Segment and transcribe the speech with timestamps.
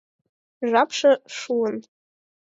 [0.69, 1.75] —Жапше шуын...